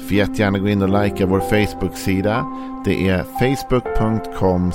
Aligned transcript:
Får 0.00 0.16
jättegärna 0.16 0.58
gå 0.58 0.68
in 0.68 0.82
och 0.82 1.02
likea 1.04 1.26
vår 1.26 1.40
Facebook-sida. 1.40 2.46
Det 2.84 3.08
är 3.08 3.22
facebook.com 3.22 4.72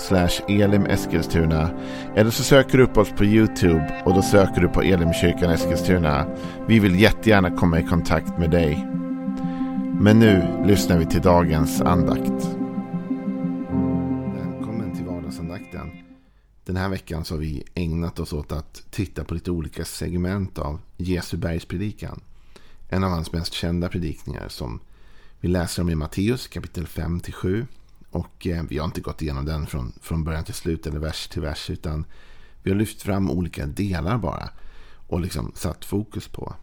elimeskilstuna. 0.47 1.69
Eller 2.15 2.31
så 2.31 2.43
söker 2.43 2.77
du 2.77 2.83
upp 2.83 2.97
oss 2.97 3.09
på 3.09 3.25
YouTube 3.25 4.01
och 4.05 4.13
då 4.13 4.21
söker 4.21 4.61
du 4.61 4.67
på 4.67 4.81
Elimkyrkan 4.81 5.51
Eskilstuna. 5.51 6.25
Vi 6.67 6.79
vill 6.79 6.99
jättegärna 6.99 7.57
komma 7.57 7.79
i 7.79 7.83
kontakt 7.83 8.37
med 8.39 8.51
dig. 8.51 8.87
Men 9.99 10.19
nu 10.19 10.63
lyssnar 10.65 10.97
vi 10.97 11.05
till 11.05 11.21
dagens 11.21 11.81
andakt. 11.81 12.57
Välkommen 14.35 14.95
till 14.95 15.05
vardagsandakten. 15.05 15.91
Den 16.65 16.77
här 16.77 16.89
veckan 16.89 17.25
så 17.25 17.33
har 17.33 17.39
vi 17.39 17.63
ägnat 17.73 18.19
oss 18.19 18.33
åt 18.33 18.51
att 18.51 18.83
titta 18.91 19.23
på 19.23 19.33
lite 19.33 19.51
olika 19.51 19.85
segment 19.85 20.59
av 20.59 20.79
Jesu 20.97 21.37
bergspredikan. 21.37 22.21
En 22.89 23.03
av 23.03 23.09
hans 23.09 23.31
mest 23.31 23.53
kända 23.53 23.89
predikningar 23.89 24.47
som 24.47 24.79
vi 25.45 25.49
läser 25.49 25.81
om 25.81 25.89
i 25.89 25.95
Matteus 25.95 26.47
kapitel 26.47 26.85
5-7. 26.85 27.65
Och 28.09 28.47
eh, 28.47 28.63
vi 28.69 28.77
har 28.77 28.85
inte 28.85 29.01
gått 29.01 29.21
igenom 29.21 29.45
den 29.45 29.67
från, 29.67 29.93
från 30.01 30.23
början 30.23 30.43
till 30.43 30.53
slut 30.53 30.87
eller 30.87 30.99
vers 30.99 31.27
till 31.27 31.41
vers. 31.41 31.69
Utan 31.69 32.05
vi 32.63 32.71
har 32.71 32.77
lyft 32.77 33.01
fram 33.01 33.31
olika 33.31 33.65
delar 33.65 34.17
bara. 34.17 34.49
Och 35.07 35.19
liksom 35.19 35.51
satt 35.55 35.85
fokus 35.85 36.27
på. 36.27 36.55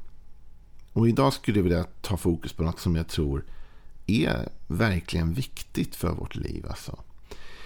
Och 0.93 1.09
idag 1.09 1.33
skulle 1.33 1.59
jag 1.59 1.63
vilja 1.63 1.85
ta 2.01 2.17
fokus 2.17 2.53
på 2.53 2.63
något 2.63 2.81
som 2.81 2.97
jag 2.97 3.09
tror 3.09 3.45
är 4.07 4.49
verkligen 4.67 5.33
viktigt 5.33 5.97
för 5.97 6.13
vårt 6.13 6.35
liv. 6.35 6.67
Alltså. 6.69 6.99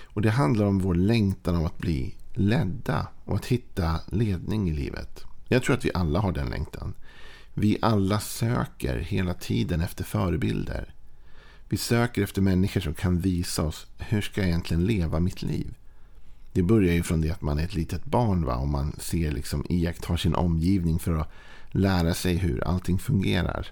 Och 0.05 0.23
det 0.23 0.31
handlar 0.31 0.67
om 0.67 0.79
vår 0.79 0.95
längtan 0.95 1.57
om 1.57 1.67
att 1.67 1.79
bli 1.79 2.15
ledda 2.35 3.07
och 3.25 3.37
att 3.37 3.47
hitta 3.47 4.01
ledning 4.07 4.69
i 4.69 4.73
livet. 4.73 5.25
Jag 5.49 5.63
tror 5.63 5.77
att 5.77 5.85
vi 5.85 5.91
alla 5.95 6.21
har 6.21 6.33
den 6.33 6.51
längtan. 6.51 6.95
Vi 7.55 7.79
alla 7.83 8.21
söker 8.21 8.99
hela 8.99 9.35
tiden 9.35 9.81
efter 9.81 10.05
förebilder. 10.05 10.96
Vi 11.69 11.77
söker 11.77 12.23
efter 12.23 12.43
människor 12.43 12.81
som 12.81 12.95
kan 12.95 13.19
visa 13.19 13.63
oss 13.63 13.87
hur 13.99 14.21
ska 14.21 14.41
jag 14.41 14.49
egentligen 14.49 14.87
leva 14.87 15.21
mitt 15.21 15.43
liv. 15.43 15.75
Det 16.53 16.63
börjar 16.63 16.95
ju 16.95 17.03
från 17.03 17.21
det 17.21 17.31
att 17.31 17.43
man 17.43 17.59
är 17.59 17.65
ett 17.65 17.75
litet 17.75 18.05
barn 18.05 18.45
va? 18.45 18.57
och 18.57 18.69
man 18.69 18.93
ser 18.99 19.33
liksom 19.33 19.67
iakttar 19.69 20.17
sin 20.17 20.35
omgivning 20.35 20.99
för 20.99 21.15
att 21.15 21.33
lära 21.71 22.15
sig 22.15 22.37
hur 22.37 22.65
allting 22.65 22.99
fungerar. 22.99 23.67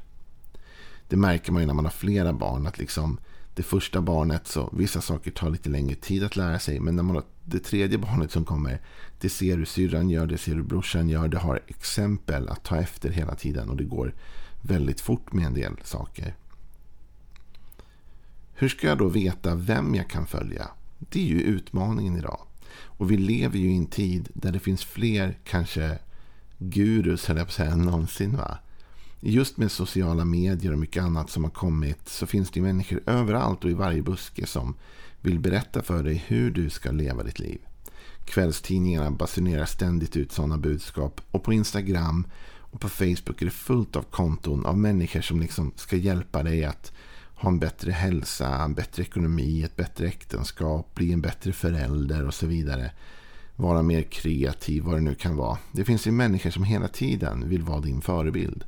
Det 1.09 1.17
märker 1.17 1.53
man 1.53 1.63
ju 1.63 1.67
när 1.67 1.75
man 1.75 1.85
har 1.85 1.93
flera 1.93 2.33
barn 2.33 2.67
att 2.67 2.79
liksom 2.79 3.19
det 3.55 3.63
första 3.63 4.01
barnet 4.01 4.47
så 4.47 4.71
vissa 4.73 5.01
saker 5.01 5.31
tar 5.31 5.51
lite 5.51 5.69
längre 5.69 5.95
tid 5.95 6.25
att 6.25 6.37
lära 6.37 6.59
sig 6.59 6.81
men 6.81 6.97
när 6.97 7.03
man 7.03 7.17
har 7.17 7.25
det 7.45 7.59
tredje 7.59 7.99
barnet 7.99 8.33
som 8.33 8.45
kommer 8.45 8.81
det 9.21 9.29
ser 9.29 9.57
du 9.57 9.67
syrran 9.67 10.11
gör, 10.11 10.27
det 10.27 10.39
ser 10.39 10.55
du 10.55 10.63
brorsan 10.63 11.09
gör, 11.09 11.29
det 11.29 11.39
har 11.39 11.61
exempel 11.67 12.49
att 12.49 12.65
ta 12.65 12.77
efter 12.77 13.11
hela 13.11 13.35
tiden 13.35 13.71
och 13.71 13.77
det 13.77 13.85
går 13.85 14.15
väldigt 14.63 15.01
fort 15.01 15.33
med 15.33 15.47
en 15.47 15.55
del 15.55 15.77
saker. 15.85 16.35
Hur 18.55 18.69
ska 18.69 18.87
jag 18.87 18.99
då 18.99 19.09
veta 19.09 19.55
vem 19.55 19.95
jag 19.95 20.11
kan 20.11 20.27
följa? 20.27 20.69
Det 20.99 21.21
är 21.21 21.27
ju 21.27 21.41
utmaningen 21.41 22.17
idag. 22.17 22.41
Och 22.75 23.11
vi 23.11 23.17
lever 23.17 23.59
ju 23.59 23.71
i 23.71 23.77
en 23.77 23.87
tid 23.87 24.29
där 24.35 24.53
det 24.53 24.59
finns 24.59 24.85
fler, 24.85 25.39
kanske 25.45 25.99
gurus, 26.59 27.27
höll 27.27 27.37
jag 27.37 27.47
på 27.47 27.51
att 27.51 27.55
säga, 27.55 27.71
än 27.71 27.83
någonsin. 27.83 28.37
Va? 28.37 28.59
Just 29.21 29.57
med 29.57 29.73
sociala 29.73 30.25
medier 30.25 30.73
och 30.73 30.79
mycket 30.79 31.03
annat 31.03 31.31
som 31.31 31.45
har 31.45 31.51
kommit 31.51 32.09
så 32.09 32.27
finns 32.27 32.51
det 32.51 32.61
människor 32.61 33.03
överallt 33.07 33.65
och 33.65 33.71
i 33.71 33.75
varje 33.75 34.03
buske 34.03 34.47
som 34.47 34.75
vill 35.21 35.39
berätta 35.39 35.83
för 35.83 36.03
dig 36.03 36.25
hur 36.27 36.51
du 36.51 36.71
ska 36.71 36.91
leva 36.91 37.23
ditt 37.23 37.39
liv. 37.39 37.61
Kvällstidningarna 38.25 39.11
basunerar 39.11 39.65
ständigt 39.65 40.17
ut 40.17 40.33
sådana 40.33 40.59
budskap 40.59 41.21
och 41.31 41.43
på 41.43 41.53
Instagram 41.53 42.27
och 42.75 42.81
på 42.81 42.89
Facebook 42.89 43.43
är 43.43 43.45
det 43.45 43.51
fullt 43.51 43.97
av 43.97 44.03
konton 44.03 44.67
av 44.67 44.79
människor 44.79 45.21
som 45.21 45.41
liksom 45.41 45.73
ska 45.77 45.97
hjälpa 45.97 46.43
dig 46.43 46.65
att 46.65 46.93
ha 47.35 47.49
en 47.49 47.59
bättre 47.59 47.93
hälsa, 47.93 48.63
en 48.65 48.75
bättre 48.75 49.03
ekonomi, 49.03 49.63
ett 49.63 49.77
bättre 49.77 50.07
äktenskap, 50.07 50.95
bli 50.95 51.13
en 51.13 51.21
bättre 51.21 51.53
förälder 51.53 52.27
och 52.27 52.35
så 52.35 52.47
vidare. 52.47 52.93
Vara 53.57 53.83
mer 53.83 54.03
kreativ, 54.03 54.83
vad 54.83 54.95
det 54.95 55.01
nu 55.01 55.15
kan 55.15 55.37
vara. 55.37 55.59
Det 55.73 55.85
finns 55.85 56.07
ju 56.07 56.11
människor 56.11 56.51
som 56.51 56.65
hela 56.65 56.89
tiden 56.89 57.49
vill 57.49 57.63
vara 57.63 57.81
din 57.81 58.01
förebild. 58.01 58.65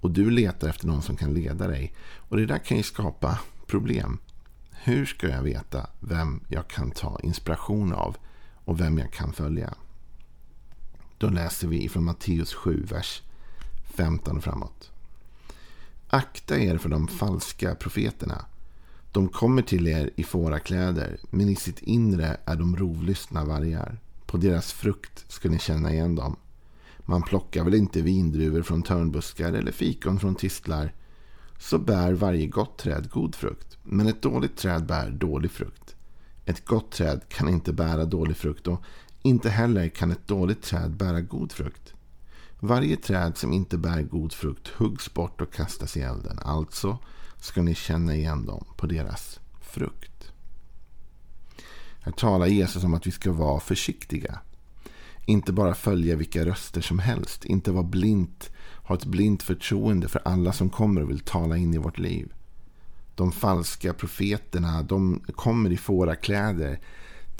Och 0.00 0.10
du 0.10 0.30
letar 0.30 0.68
efter 0.68 0.86
någon 0.86 1.02
som 1.02 1.16
kan 1.16 1.34
leda 1.34 1.68
dig. 1.68 1.94
Och 2.16 2.36
det 2.36 2.46
där 2.46 2.58
kan 2.58 2.76
ju 2.76 2.82
skapa 2.82 3.38
problem. 3.66 4.18
Hur 4.70 5.06
ska 5.06 5.28
jag 5.28 5.42
veta 5.42 5.86
vem 6.00 6.40
jag 6.48 6.68
kan 6.68 6.90
ta 6.90 7.20
inspiration 7.22 7.92
av 7.92 8.16
och 8.64 8.80
vem 8.80 8.98
jag 8.98 9.12
kan 9.12 9.32
följa? 9.32 9.74
Då 11.18 11.28
läser 11.28 11.68
vi 11.68 11.88
från 11.88 12.04
Matteus 12.04 12.54
7, 12.54 12.86
vers 12.90 13.22
15 13.84 14.36
och 14.36 14.44
framåt. 14.44 14.89
Akta 16.12 16.58
er 16.58 16.78
för 16.78 16.88
de 16.88 17.08
falska 17.08 17.74
profeterna. 17.74 18.44
De 19.12 19.28
kommer 19.28 19.62
till 19.62 19.86
er 19.86 20.10
i 20.16 20.22
fårakläder, 20.22 21.20
men 21.30 21.48
i 21.48 21.56
sitt 21.56 21.82
inre 21.82 22.36
är 22.44 22.56
de 22.56 22.76
rovlystna 22.76 23.44
vargar. 23.44 24.00
På 24.26 24.36
deras 24.36 24.72
frukt 24.72 25.24
ska 25.32 25.48
ni 25.48 25.58
känna 25.58 25.92
igen 25.92 26.14
dem. 26.14 26.36
Man 26.98 27.22
plockar 27.22 27.64
väl 27.64 27.74
inte 27.74 28.02
vindruvor 28.02 28.62
från 28.62 28.82
törnbuskar 28.82 29.52
eller 29.52 29.72
fikon 29.72 30.20
från 30.20 30.34
tistlar. 30.34 30.94
Så 31.58 31.78
bär 31.78 32.12
varje 32.12 32.46
gott 32.46 32.78
träd 32.78 33.10
god 33.10 33.34
frukt, 33.34 33.78
men 33.82 34.08
ett 34.08 34.22
dåligt 34.22 34.56
träd 34.56 34.86
bär 34.86 35.10
dålig 35.10 35.50
frukt. 35.50 35.96
Ett 36.44 36.64
gott 36.64 36.90
träd 36.92 37.20
kan 37.28 37.48
inte 37.48 37.72
bära 37.72 38.04
dålig 38.04 38.36
frukt 38.36 38.66
och 38.66 38.82
inte 39.22 39.50
heller 39.50 39.88
kan 39.88 40.10
ett 40.10 40.28
dåligt 40.28 40.62
träd 40.62 40.90
bära 40.90 41.20
god 41.20 41.52
frukt. 41.52 41.94
Varje 42.60 42.96
träd 42.96 43.36
som 43.36 43.52
inte 43.52 43.78
bär 43.78 44.02
god 44.02 44.32
frukt 44.32 44.68
huggs 44.68 45.14
bort 45.14 45.40
och 45.40 45.52
kastas 45.52 45.96
i 45.96 46.00
elden. 46.00 46.38
Alltså 46.38 46.98
ska 47.36 47.62
ni 47.62 47.74
känna 47.74 48.14
igen 48.14 48.46
dem 48.46 48.64
på 48.76 48.86
deras 48.86 49.40
frukt. 49.60 50.32
Här 52.00 52.12
talar 52.12 52.46
Jesus 52.46 52.84
om 52.84 52.94
att 52.94 53.06
vi 53.06 53.10
ska 53.10 53.32
vara 53.32 53.60
försiktiga. 53.60 54.38
Inte 55.24 55.52
bara 55.52 55.74
följa 55.74 56.16
vilka 56.16 56.44
röster 56.44 56.80
som 56.80 56.98
helst. 56.98 57.44
Inte 57.44 57.72
vara 57.72 57.82
blint, 57.82 58.50
ha 58.82 58.94
ett 58.94 59.04
blint 59.04 59.42
förtroende 59.42 60.08
för 60.08 60.22
alla 60.24 60.52
som 60.52 60.70
kommer 60.70 61.02
och 61.02 61.10
vill 61.10 61.20
tala 61.20 61.56
in 61.56 61.74
i 61.74 61.78
vårt 61.78 61.98
liv. 61.98 62.32
De 63.14 63.32
falska 63.32 63.92
profeterna, 63.92 64.82
de 64.82 65.20
kommer 65.36 65.70
i 65.70 65.76
fårakläder. 65.76 66.80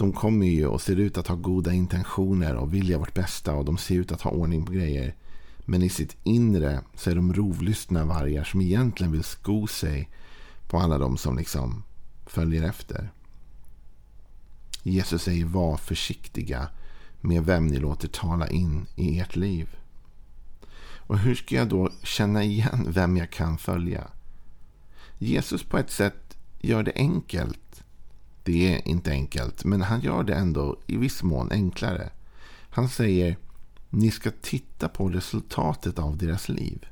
De 0.01 0.13
kommer 0.13 0.47
ju 0.47 0.67
och 0.67 0.81
ser 0.81 0.97
ut 0.97 1.19
att 1.19 1.27
ha 1.27 1.37
goda 1.37 1.73
intentioner 1.73 2.57
och 2.57 2.75
vilja 2.75 2.99
vårt 2.99 3.15
bästa 3.15 3.55
och 3.55 3.65
de 3.65 3.79
ser 3.79 3.95
ut 3.95 4.13
att 4.13 4.21
ha 4.21 4.31
ordning 4.31 4.65
på 4.65 4.73
grejer. 4.73 5.15
Men 5.59 5.83
i 5.83 5.89
sitt 5.89 6.17
inre 6.25 6.81
så 6.95 7.11
är 7.11 7.15
de 7.15 7.35
rovlystna 7.35 8.05
vargar 8.05 8.45
som 8.45 8.61
egentligen 8.61 9.13
vill 9.13 9.25
sko 9.25 9.67
sig 9.67 10.09
på 10.69 10.79
alla 10.79 10.99
de 10.99 11.17
som 11.17 11.37
liksom 11.37 11.83
följer 12.27 12.63
efter. 12.63 13.11
Jesus 14.83 15.23
säger 15.23 15.45
var 15.45 15.77
försiktiga 15.77 16.69
med 17.21 17.45
vem 17.45 17.67
ni 17.67 17.79
låter 17.79 18.09
tala 18.09 18.49
in 18.49 18.87
i 18.97 19.19
ert 19.19 19.37
liv. 19.37 19.69
Och 20.97 21.19
hur 21.19 21.35
ska 21.35 21.55
jag 21.55 21.69
då 21.69 21.91
känna 22.03 22.45
igen 22.45 22.87
vem 22.89 23.17
jag 23.17 23.31
kan 23.31 23.59
följa? 23.59 24.09
Jesus 25.19 25.63
på 25.63 25.79
ett 25.79 25.91
sätt 25.91 26.37
gör 26.61 26.83
det 26.83 26.93
enkelt. 26.95 27.85
Det 28.43 28.75
är 28.75 28.89
inte 28.89 29.11
enkelt, 29.11 29.65
men 29.65 29.83
han 29.83 30.01
gör 30.01 30.23
det 30.23 30.35
ändå 30.35 30.77
i 30.87 30.97
viss 30.97 31.23
mån 31.23 31.53
enklare. 31.53 32.11
Han 32.71 32.89
säger 32.89 33.37
ni 33.91 34.11
ska 34.11 34.31
titta 34.43 34.89
på 34.89 35.09
resultatet 35.09 35.99
av 35.99 36.17
deras 36.17 36.49
liv. 36.49 36.87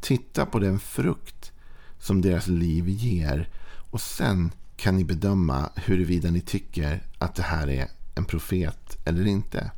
Titta 0.00 0.46
på 0.46 0.58
den 0.58 0.78
frukt 0.78 1.52
som 1.98 2.20
deras 2.20 2.46
liv 2.46 2.88
ger 2.88 3.48
och 3.90 4.00
sen 4.00 4.50
kan 4.76 4.96
ni 4.96 5.04
bedöma 5.04 5.70
huruvida 5.74 6.30
ni 6.30 6.40
tycker 6.40 7.02
att 7.18 7.34
det 7.34 7.42
här 7.42 7.68
är 7.68 7.88
en 8.14 8.24
profet 8.24 8.98
eller 9.04 9.26
inte. 9.26 9.70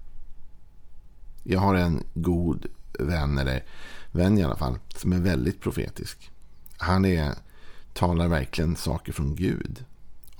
Jag 1.42 1.60
har 1.60 1.74
en 1.74 2.02
god 2.14 2.66
vän, 2.98 3.38
eller 3.38 3.64
vän 4.12 4.38
i 4.38 4.42
alla 4.42 4.56
fall, 4.56 4.78
som 4.88 5.12
är 5.12 5.18
väldigt 5.18 5.60
profetisk. 5.60 6.30
Han 6.76 7.04
är, 7.04 7.34
talar 7.92 8.28
verkligen 8.28 8.76
saker 8.76 9.12
från 9.12 9.34
Gud. 9.34 9.84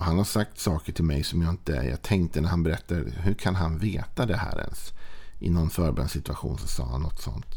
Han 0.01 0.17
har 0.17 0.23
sagt 0.23 0.59
saker 0.59 0.93
till 0.93 1.03
mig 1.03 1.23
som 1.23 1.41
jag 1.41 1.49
inte... 1.49 1.71
Jag 1.71 2.01
tänkte 2.01 2.41
när 2.41 2.49
han 2.49 2.63
berättade, 2.63 3.11
hur 3.17 3.33
kan 3.33 3.55
han 3.55 3.77
veta 3.77 4.25
det 4.25 4.37
här 4.37 4.59
ens? 4.59 4.93
I 5.39 5.49
någon 5.49 5.69
förbönssituation 5.69 6.57
så 6.57 6.67
sa 6.67 6.85
han 6.85 7.01
något 7.01 7.21
sånt. 7.21 7.55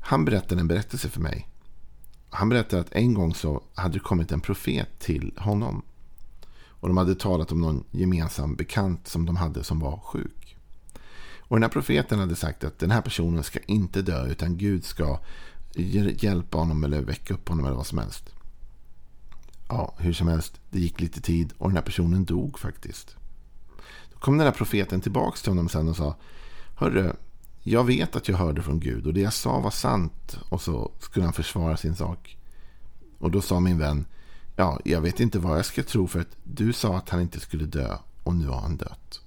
Han 0.00 0.24
berättade 0.24 0.60
en 0.60 0.68
berättelse 0.68 1.08
för 1.08 1.20
mig. 1.20 1.48
Han 2.30 2.48
berättade 2.48 2.82
att 2.82 2.92
en 2.92 3.14
gång 3.14 3.34
så 3.34 3.62
hade 3.74 3.94
det 3.94 4.00
kommit 4.00 4.32
en 4.32 4.40
profet 4.40 4.98
till 4.98 5.32
honom. 5.38 5.82
Och 6.66 6.88
de 6.88 6.96
hade 6.96 7.14
talat 7.14 7.52
om 7.52 7.60
någon 7.60 7.84
gemensam 7.90 8.54
bekant 8.54 9.08
som 9.08 9.26
de 9.26 9.36
hade 9.36 9.64
som 9.64 9.80
var 9.80 9.96
sjuk. 9.96 10.56
Och 11.38 11.56
den 11.56 11.62
här 11.62 11.70
profeten 11.70 12.18
hade 12.18 12.36
sagt 12.36 12.64
att 12.64 12.78
den 12.78 12.90
här 12.90 13.02
personen 13.02 13.42
ska 13.42 13.58
inte 13.58 14.02
dö 14.02 14.26
utan 14.26 14.56
Gud 14.56 14.84
ska 14.84 15.18
hjälpa 15.74 16.58
honom 16.58 16.84
eller 16.84 17.02
väcka 17.02 17.34
upp 17.34 17.48
honom 17.48 17.64
eller 17.66 17.76
vad 17.76 17.86
som 17.86 17.98
helst. 17.98 18.30
Ja, 19.70 19.94
hur 19.98 20.12
som 20.12 20.28
helst, 20.28 20.60
det 20.70 20.80
gick 20.80 21.00
lite 21.00 21.20
tid 21.20 21.52
och 21.58 21.68
den 21.68 21.76
här 21.76 21.84
personen 21.84 22.24
dog 22.24 22.58
faktiskt. 22.58 23.16
Då 24.12 24.18
kom 24.18 24.38
den 24.38 24.46
här 24.46 24.54
profeten 24.54 25.00
tillbaka 25.00 25.36
till 25.36 25.50
honom 25.50 25.68
sen 25.68 25.88
och 25.88 25.96
sa 25.96 26.16
Hörru, 26.74 27.12
jag 27.62 27.84
vet 27.84 28.16
att 28.16 28.28
jag 28.28 28.36
hörde 28.36 28.62
från 28.62 28.80
Gud 28.80 29.06
och 29.06 29.14
det 29.14 29.20
jag 29.20 29.32
sa 29.32 29.60
var 29.60 29.70
sant. 29.70 30.38
Och 30.48 30.62
så 30.62 30.92
skulle 31.00 31.24
han 31.24 31.32
försvara 31.32 31.76
sin 31.76 31.96
sak. 31.96 32.36
Och 33.18 33.30
då 33.30 33.40
sa 33.40 33.60
min 33.60 33.78
vän, 33.78 34.06
ja, 34.56 34.80
jag 34.84 35.00
vet 35.00 35.20
inte 35.20 35.38
vad 35.38 35.58
jag 35.58 35.66
ska 35.66 35.82
tro 35.82 36.06
för 36.06 36.20
att 36.20 36.36
du 36.44 36.72
sa 36.72 36.96
att 36.96 37.08
han 37.08 37.20
inte 37.20 37.40
skulle 37.40 37.64
dö 37.64 37.96
och 38.22 38.34
nu 38.34 38.46
har 38.46 38.60
han 38.60 38.76
dött. 38.76 39.20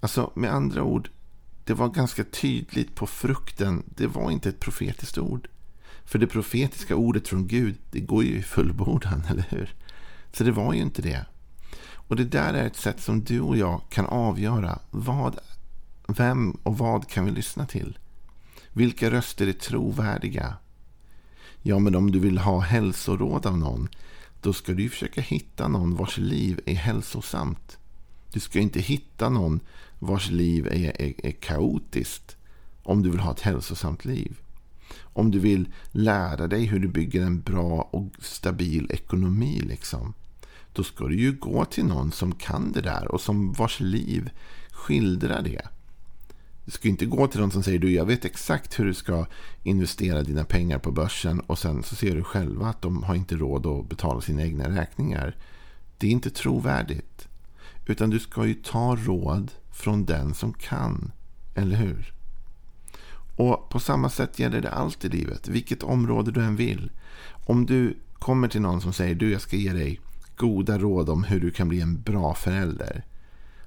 Alltså 0.00 0.30
med 0.34 0.54
andra 0.54 0.82
ord, 0.82 1.10
det 1.64 1.74
var 1.74 1.88
ganska 1.88 2.24
tydligt 2.24 2.94
på 2.94 3.06
frukten. 3.06 3.82
Det 3.86 4.06
var 4.06 4.30
inte 4.30 4.48
ett 4.48 4.60
profetiskt 4.60 5.18
ord. 5.18 5.48
För 6.04 6.18
det 6.18 6.26
profetiska 6.26 6.96
ordet 6.96 7.28
från 7.28 7.46
Gud, 7.46 7.76
det 7.90 8.00
går 8.00 8.24
ju 8.24 8.38
i 8.38 8.42
fullbordan, 8.42 9.22
eller 9.30 9.46
hur? 9.48 9.74
Så 10.32 10.44
det 10.44 10.52
var 10.52 10.72
ju 10.72 10.80
inte 10.80 11.02
det. 11.02 11.26
Och 12.08 12.16
det 12.16 12.24
där 12.24 12.54
är 12.54 12.66
ett 12.66 12.76
sätt 12.76 13.00
som 13.00 13.24
du 13.24 13.40
och 13.40 13.56
jag 13.56 13.80
kan 13.90 14.06
avgöra 14.06 14.78
vad, 14.90 15.38
vem 16.06 16.50
och 16.50 16.78
vad 16.78 17.08
kan 17.08 17.24
vi 17.24 17.30
lyssna 17.30 17.66
till? 17.66 17.98
Vilka 18.72 19.10
röster 19.10 19.46
är 19.46 19.52
trovärdiga? 19.52 20.56
Ja, 21.62 21.78
men 21.78 21.94
om 21.94 22.10
du 22.10 22.18
vill 22.18 22.38
ha 22.38 22.60
hälsoråd 22.60 23.46
av 23.46 23.58
någon, 23.58 23.88
då 24.40 24.52
ska 24.52 24.72
du 24.72 24.88
försöka 24.88 25.20
hitta 25.20 25.68
någon 25.68 25.96
vars 25.96 26.18
liv 26.18 26.60
är 26.66 26.74
hälsosamt. 26.74 27.78
Du 28.32 28.40
ska 28.40 28.58
inte 28.58 28.80
hitta 28.80 29.28
någon 29.28 29.60
vars 29.98 30.30
liv 30.30 30.66
är, 30.66 31.02
är, 31.02 31.26
är 31.26 31.32
kaotiskt 31.32 32.36
om 32.82 33.02
du 33.02 33.10
vill 33.10 33.20
ha 33.20 33.32
ett 33.32 33.40
hälsosamt 33.40 34.04
liv. 34.04 34.40
Om 35.02 35.30
du 35.30 35.38
vill 35.38 35.68
lära 35.90 36.46
dig 36.46 36.64
hur 36.64 36.78
du 36.78 36.88
bygger 36.88 37.22
en 37.22 37.40
bra 37.40 37.88
och 37.92 38.10
stabil 38.18 38.86
ekonomi. 38.90 39.60
Liksom, 39.60 40.14
då 40.72 40.84
ska 40.84 41.04
du 41.08 41.20
ju 41.20 41.32
gå 41.32 41.64
till 41.64 41.84
någon 41.84 42.12
som 42.12 42.34
kan 42.34 42.72
det 42.72 42.80
där 42.80 43.08
och 43.08 43.20
som 43.20 43.52
vars 43.52 43.80
liv 43.80 44.30
skildrar 44.70 45.42
det. 45.42 45.68
Du 46.64 46.70
ska 46.70 46.88
inte 46.88 47.06
gå 47.06 47.26
till 47.26 47.40
någon 47.40 47.50
som 47.50 47.62
säger 47.62 47.78
du 47.78 47.92
jag 47.92 48.06
vet 48.06 48.24
exakt 48.24 48.78
hur 48.78 48.84
du 48.84 48.94
ska 48.94 49.26
investera 49.62 50.22
dina 50.22 50.44
pengar 50.44 50.78
på 50.78 50.92
börsen 50.92 51.40
och 51.40 51.58
sen 51.58 51.82
så 51.82 51.96
ser 51.96 52.16
du 52.16 52.22
själva 52.22 52.66
att 52.66 52.82
de 52.82 53.02
har 53.02 53.14
inte 53.14 53.36
råd 53.36 53.66
att 53.66 53.88
betala 53.88 54.20
sina 54.20 54.42
egna 54.42 54.68
räkningar. 54.68 55.36
Det 55.98 56.06
är 56.06 56.10
inte 56.10 56.30
trovärdigt. 56.30 57.28
Utan 57.86 58.10
du 58.10 58.18
ska 58.18 58.46
ju 58.46 58.54
ta 58.54 58.96
råd 58.96 59.52
från 59.72 60.04
den 60.04 60.34
som 60.34 60.52
kan. 60.52 61.12
Eller 61.54 61.76
hur? 61.76 62.12
Och 63.36 63.68
på 63.68 63.80
samma 63.80 64.10
sätt 64.10 64.38
gäller 64.38 64.60
det 64.60 64.70
allt 64.70 65.04
i 65.04 65.08
livet. 65.08 65.48
Vilket 65.48 65.82
område 65.82 66.30
du 66.30 66.44
än 66.44 66.56
vill. 66.56 66.90
Om 67.46 67.66
du 67.66 67.96
kommer 68.12 68.48
till 68.48 68.60
någon 68.60 68.80
som 68.80 68.92
säger 68.92 69.14
du 69.14 69.32
jag 69.32 69.40
ska 69.40 69.56
ge 69.56 69.72
dig 69.72 70.00
goda 70.36 70.78
råd 70.78 71.08
om 71.08 71.24
hur 71.24 71.40
du 71.40 71.50
kan 71.50 71.68
bli 71.68 71.80
en 71.80 72.02
bra 72.02 72.34
förälder. 72.34 73.04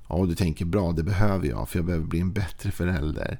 Ja, 0.10 0.16
och 0.16 0.28
du 0.28 0.36
tänker 0.36 0.66
bra, 0.66 0.92
det 0.92 1.04
behöver 1.04 1.48
jag 1.48 1.70
för 1.70 1.80
jag 1.80 1.86
behöver 1.86 2.06
bli 2.06 2.20
en 2.20 2.34
bättre 2.34 2.72
förälder. 2.72 3.40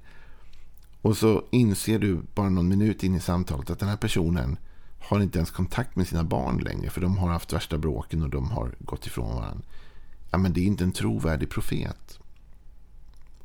Och 1.02 1.18
så 1.18 1.44
inser 1.52 2.00
du 2.00 2.22
bara 2.36 2.50
någon 2.50 2.68
minut 2.68 3.04
in 3.04 3.16
i 3.16 3.20
samtalet 3.20 3.70
att 3.70 3.80
den 3.80 3.90
här 3.90 3.98
personen 3.98 4.58
har 5.00 5.20
inte 5.20 5.38
ens 5.38 5.52
kontakt 5.52 5.96
med 5.96 6.08
sina 6.08 6.24
barn 6.24 6.58
längre. 6.58 6.90
För 6.90 7.02
de 7.02 7.18
har 7.18 7.30
haft 7.30 7.54
värsta 7.54 7.78
bråken 7.78 8.24
och 8.24 8.30
de 8.30 8.52
har 8.52 8.76
gått 8.80 9.08
ifrån 9.08 9.36
varandra. 9.36 9.66
Ja, 10.32 10.38
men 10.38 10.54
det 10.54 10.62
är 10.62 10.66
inte 10.66 10.84
en 10.84 10.92
trovärdig 10.92 11.50
profet. 11.50 12.20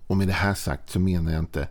Och 0.06 0.17
med 0.17 0.26
det 0.28 0.32
här 0.32 0.55
sagt 0.55 0.90
så 0.90 1.00
menar 1.00 1.32
jag 1.32 1.38
inte 1.38 1.69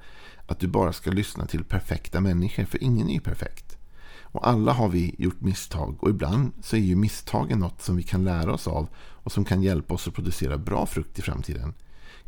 att 0.52 0.60
du 0.60 0.68
bara 0.68 0.94
ska 0.94 1.12
lyssna 1.12 1.46
till 1.46 1.64
perfekta 1.64 2.22
människor. 2.22 2.66
För 2.66 2.84
ingen 2.84 3.10
är 3.10 3.14
ju 3.14 3.20
perfekt. 3.20 3.78
Och 4.22 4.48
alla 4.48 4.74
har 4.74 4.90
vi 4.90 5.16
gjort 5.18 5.42
misstag. 5.42 6.04
Och 6.04 6.10
ibland 6.10 6.52
så 6.62 6.76
är 6.76 6.80
ju 6.80 6.96
misstagen 6.96 7.60
något 7.60 7.82
som 7.82 7.96
vi 7.96 8.04
kan 8.04 8.24
lära 8.24 8.54
oss 8.54 8.68
av. 8.68 8.88
Och 8.96 9.32
som 9.32 9.46
kan 9.46 9.64
hjälpa 9.64 9.94
oss 9.94 10.08
att 10.08 10.14
producera 10.14 10.58
bra 10.58 10.86
frukt 10.86 11.20
i 11.20 11.22
framtiden. 11.22 11.74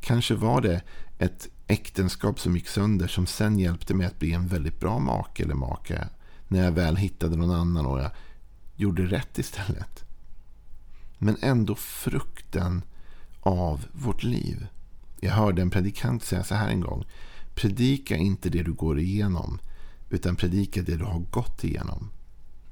Kanske 0.01 0.35
var 0.35 0.61
det 0.61 0.81
ett 1.17 1.47
äktenskap 1.67 2.39
som 2.39 2.55
gick 2.55 2.67
sönder. 2.67 3.07
Som 3.07 3.25
sen 3.25 3.59
hjälpte 3.59 3.93
mig 3.93 4.07
att 4.07 4.19
bli 4.19 4.33
en 4.33 4.47
väldigt 4.47 4.79
bra 4.79 4.99
make 4.99 5.43
eller 5.43 5.55
maka. 5.55 6.09
När 6.47 6.63
jag 6.63 6.71
väl 6.71 6.95
hittade 6.95 7.35
någon 7.35 7.55
annan 7.55 7.85
och 7.85 7.99
jag 7.99 8.11
gjorde 8.75 9.05
rätt 9.05 9.39
istället. 9.39 10.03
Men 11.17 11.37
ändå 11.41 11.75
frukten 11.75 12.81
av 13.41 13.85
vårt 13.91 14.23
liv. 14.23 14.67
Jag 15.19 15.31
hörde 15.31 15.61
en 15.61 15.69
predikant 15.69 16.23
säga 16.23 16.43
så 16.43 16.55
här 16.55 16.69
en 16.69 16.81
gång. 16.81 17.05
Predika 17.55 18.15
inte 18.15 18.49
det 18.49 18.63
du 18.63 18.73
går 18.73 18.99
igenom, 18.99 19.59
utan 20.09 20.35
predika 20.35 20.81
det 20.81 20.97
du 20.97 21.03
har 21.03 21.19
gått 21.19 21.63
igenom. 21.63 22.09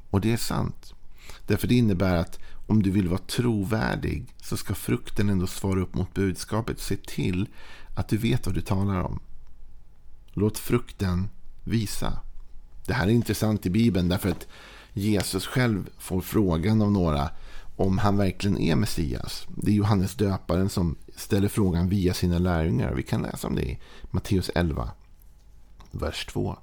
Och 0.10 0.22
det 0.22 0.34
är 0.34 0.38
sant. 0.38 0.94
Därför 1.48 1.68
det 1.68 1.76
innebär 1.76 2.16
att 2.16 2.40
om 2.68 2.84
du 2.84 2.92
vill 2.92 3.08
vara 3.08 3.20
trovärdig 3.20 4.26
så 4.38 4.58
ska 4.58 4.76
frukten 4.76 5.30
ändå 5.30 5.48
svara 5.48 5.82
upp 5.82 5.94
mot 5.94 6.14
budskapet. 6.14 6.80
Se 6.80 6.96
till 6.96 7.48
att 7.96 8.08
du 8.08 8.18
vet 8.18 8.46
vad 8.46 8.56
du 8.56 8.62
talar 8.62 9.02
om. 9.04 9.20
Låt 10.34 10.58
frukten 10.58 11.30
visa. 11.64 12.20
Det 12.86 12.94
här 12.94 13.08
är 13.08 13.12
intressant 13.12 13.66
i 13.66 13.70
Bibeln 13.70 14.10
därför 14.10 14.30
att 14.30 14.48
Jesus 14.94 15.46
själv 15.46 15.90
får 15.98 16.22
frågan 16.22 16.82
av 16.82 16.92
några 16.92 17.30
om 17.82 17.98
han 17.98 18.18
verkligen 18.18 18.58
är 18.58 18.76
Messias. 18.76 19.48
Det 19.56 19.72
är 19.72 19.76
Johannes 19.76 20.16
döparen 20.16 20.70
som 20.70 20.96
ställer 21.16 21.48
frågan 21.48 21.90
via 21.90 22.14
sina 22.14 22.40
lärjungar. 22.40 22.94
Vi 22.94 23.04
kan 23.04 23.22
läsa 23.22 23.48
om 23.48 23.56
det 23.56 23.62
i 23.62 23.80
Matteus 24.04 24.52
11, 24.56 24.92
vers 25.92 26.26
2. 26.26 26.58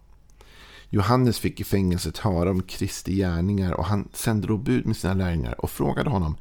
Johannes 0.90 1.38
fick 1.38 1.60
i 1.60 1.64
fängelset 1.64 2.18
höra 2.18 2.50
om 2.50 2.62
Kristi 2.62 3.14
gärningar 3.14 3.72
och 3.72 3.84
han 3.84 4.08
sände 4.12 4.46
då 4.46 4.56
bud 4.56 4.86
med 4.86 4.96
sina 4.96 5.14
lärjungar 5.14 5.60
och 5.60 5.70
frågade 5.70 6.10
honom 6.10 6.36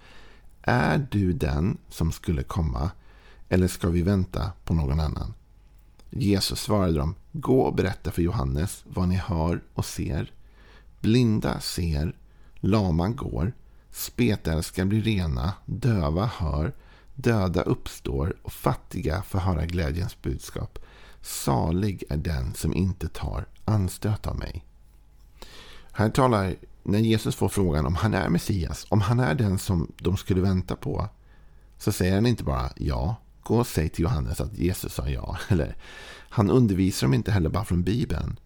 Är 0.62 1.08
du 1.12 1.34
den 1.34 1.78
som 1.90 2.12
skulle 2.12 2.44
komma 2.44 2.92
eller 3.50 3.68
ska 3.68 3.90
vi 3.90 4.02
vänta 4.02 4.52
på 4.64 4.74
någon 4.74 5.00
annan? 5.00 5.34
Jesus 6.10 6.62
svarade 6.62 6.98
dem 6.98 7.16
Gå 7.32 7.62
och 7.62 7.76
berätta 7.76 8.12
för 8.12 8.22
Johannes 8.22 8.84
vad 8.88 9.08
ni 9.08 9.16
hör 9.16 9.64
och 9.74 9.86
ser. 9.86 10.32
Blinda 11.02 11.60
ser, 11.60 12.16
lama 12.56 13.10
går, 13.10 13.54
spetälska 13.98 14.86
blir 14.86 15.02
rena, 15.02 15.54
döva 15.66 16.26
hör, 16.26 16.74
döda 17.16 17.62
uppstår 17.62 18.36
och 18.42 18.54
fattiga 18.54 19.22
får 19.22 19.40
höra 19.40 19.66
glädjens 19.66 20.22
budskap. 20.22 20.80
Salig 21.22 22.04
är 22.10 22.18
den 22.18 22.54
som 22.54 22.74
inte 22.74 23.08
tar 23.08 23.46
anstöt 23.66 24.28
av 24.28 24.40
mig. 24.40 24.66
Här 25.92 26.10
talar, 26.10 26.56
när 26.84 27.00
Jesus 27.00 27.36
får 27.36 27.50
frågan 27.50 27.86
om 27.86 27.96
han 27.96 28.14
är 28.14 28.30
Messias, 28.30 28.86
om 28.90 29.02
han 29.02 29.20
är 29.20 29.36
den 29.36 29.60
som 29.60 29.92
de 29.98 30.18
skulle 30.18 30.42
vänta 30.42 30.76
på, 30.76 31.10
så 31.78 31.92
säger 31.92 32.16
han 32.16 32.26
inte 32.26 32.44
bara 32.44 32.70
ja, 32.76 33.16
gå 33.44 33.60
och 33.60 33.68
säg 33.68 33.90
till 33.90 34.04
Johannes 34.04 34.42
att 34.42 34.58
Jesus 34.58 34.94
sa 34.94 35.10
ja. 35.10 35.38
Eller, 35.48 35.76
han 36.30 36.50
undervisar 36.50 37.08
dem 37.08 37.14
inte 37.14 37.32
heller 37.32 37.50
bara 37.50 37.66
från 37.66 37.84
Bibeln. 37.84 38.40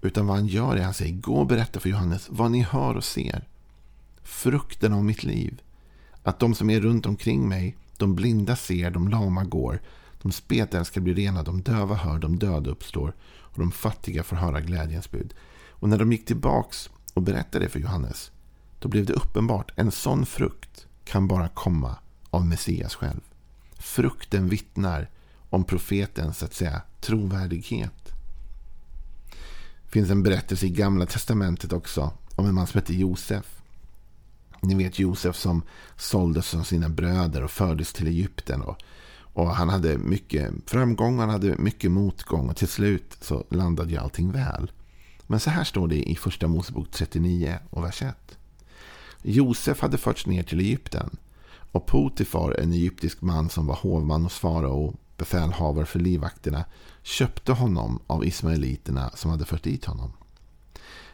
Utan 0.00 0.26
vad 0.26 0.36
han 0.36 0.46
gör 0.46 0.72
är 0.76 0.78
att 0.78 0.84
han 0.84 0.94
säger 0.94 1.14
gå 1.14 1.36
och 1.36 1.46
berätta 1.46 1.80
för 1.80 1.88
Johannes 1.88 2.26
vad 2.30 2.50
ni 2.50 2.62
hör 2.62 2.94
och 2.94 3.04
ser. 3.04 3.48
Frukten 4.26 4.92
av 4.92 5.04
mitt 5.04 5.24
liv. 5.24 5.62
Att 6.22 6.38
de 6.38 6.54
som 6.54 6.70
är 6.70 6.80
runt 6.80 7.06
omkring 7.06 7.48
mig 7.48 7.76
de 7.96 8.14
blinda 8.14 8.56
ser, 8.56 8.90
de 8.90 9.08
lama 9.08 9.44
går. 9.44 9.82
De 10.22 10.32
spetälska 10.32 11.00
blir 11.00 11.14
rena, 11.14 11.42
de 11.42 11.62
döva 11.62 11.94
hör, 11.94 12.18
de 12.18 12.38
döda 12.38 12.70
uppstår. 12.70 13.14
Och 13.24 13.58
de 13.58 13.72
fattiga 13.72 14.22
får 14.22 14.36
höra 14.36 14.60
glädjens 14.60 15.10
bud. 15.10 15.34
Och 15.70 15.88
när 15.88 15.98
de 15.98 16.12
gick 16.12 16.26
tillbaks 16.26 16.90
och 17.14 17.22
berättade 17.22 17.64
det 17.64 17.68
för 17.68 17.80
Johannes. 17.80 18.30
Då 18.78 18.88
blev 18.88 19.06
det 19.06 19.12
uppenbart, 19.12 19.72
en 19.76 19.90
sån 19.90 20.26
frukt 20.26 20.86
kan 21.04 21.28
bara 21.28 21.48
komma 21.48 21.96
av 22.30 22.46
Messias 22.46 22.94
själv. 22.94 23.20
Frukten 23.78 24.48
vittnar 24.48 25.10
om 25.50 25.64
profetens, 25.64 26.38
så 26.38 26.44
att 26.44 26.54
säga, 26.54 26.82
trovärdighet. 27.00 28.12
Det 29.84 29.90
finns 29.90 30.10
en 30.10 30.22
berättelse 30.22 30.66
i 30.66 30.70
Gamla 30.70 31.06
Testamentet 31.06 31.72
också 31.72 32.12
om 32.36 32.46
en 32.46 32.54
man 32.54 32.66
som 32.66 32.78
heter 32.78 32.94
Josef. 32.94 33.55
Ni 34.66 34.74
vet 34.74 34.98
Josef 34.98 35.36
som 35.36 35.62
såldes 35.96 36.46
som 36.46 36.64
sina 36.64 36.88
bröder 36.88 37.44
och 37.44 37.50
fördes 37.50 37.92
till 37.92 38.06
Egypten. 38.06 38.62
Och, 38.62 38.82
och 39.18 39.48
han 39.50 39.68
hade 39.68 39.98
mycket 39.98 40.52
framgång, 40.66 41.18
han 41.18 41.30
hade 41.30 41.56
mycket 41.56 41.90
motgång 41.90 42.48
och 42.48 42.56
till 42.56 42.68
slut 42.68 43.16
så 43.20 43.44
landade 43.50 43.90
ju 43.90 43.96
allting 43.96 44.32
väl. 44.32 44.70
Men 45.26 45.40
så 45.40 45.50
här 45.50 45.64
står 45.64 45.88
det 45.88 46.10
i 46.10 46.16
första 46.16 46.48
Mosebok 46.48 46.90
39 46.90 47.58
och 47.70 47.84
vers 47.84 48.02
1. 48.02 48.38
Josef 49.22 49.80
hade 49.80 49.98
förts 49.98 50.26
ner 50.26 50.42
till 50.42 50.60
Egypten 50.60 51.16
och 51.72 51.86
Potifar, 51.86 52.52
en 52.60 52.72
egyptisk 52.72 53.22
man 53.22 53.48
som 53.48 53.66
var 53.66 53.74
hovman 53.74 54.22
hos 54.22 54.38
farao, 54.38 54.96
befälhavare 55.16 55.86
för 55.86 55.98
livvakterna, 55.98 56.64
köpte 57.02 57.52
honom 57.52 58.02
av 58.06 58.24
ismaeliterna 58.24 59.10
som 59.14 59.30
hade 59.30 59.44
fört 59.44 59.62
dit 59.62 59.84
honom. 59.84 60.12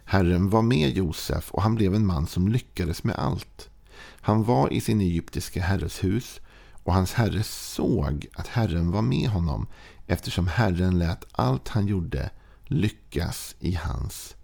Herren 0.05 0.51
var 0.51 0.63
med 0.63 0.97
Josef 0.97 1.51
och 1.51 1.63
han 1.63 1.75
blev 1.75 1.95
en 1.95 2.07
man 2.07 2.27
som 2.27 2.49
lyckades 2.49 3.05
med 3.05 3.17
allt. 3.17 3.69
Han 4.01 4.45
var 4.45 4.73
i 4.73 4.81
sin 4.81 5.01
egyptiska 5.01 5.63
herres 5.63 6.05
hus 6.05 6.41
Och 6.85 6.95
hans 6.95 7.13
herre 7.13 7.43
såg 7.43 8.27
att 8.35 8.49
Herren 8.49 8.91
var 8.91 9.03
med 9.03 9.29
honom 9.29 9.67
eftersom 10.07 10.47
Herren 10.47 10.99
lät 10.99 11.25
allt 11.33 11.69
han 11.69 11.87
gjorde 11.87 12.31
lyckas 12.65 13.55
i 13.59 13.75
hans 13.75 14.37